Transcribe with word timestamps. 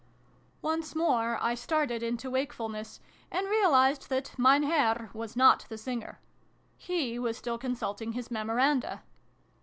Once 0.63 0.95
more 0.95 1.37
I 1.43 1.53
started 1.53 2.01
into 2.01 2.31
wakefulness, 2.31 2.99
and 3.29 3.47
realised 3.47 4.09
that 4.09 4.33
Mein 4.35 4.63
Herr 4.63 5.11
was 5.13 5.35
not 5.35 5.67
the 5.69 5.77
singer. 5.77 6.19
He 6.75 7.19
was 7.19 7.37
still 7.37 7.59
consulting 7.59 8.13
his 8.13 8.31
memoranda. 8.31 9.03